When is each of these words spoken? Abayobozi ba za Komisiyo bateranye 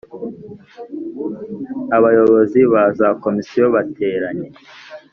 Abayobozi 1.97 2.59
ba 2.71 2.83
za 2.97 3.07
Komisiyo 3.23 3.63
bateranye 3.75 4.47